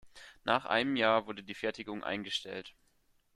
[0.45, 2.73] Nach einem Jahr wurde die Fertigung eingestellt.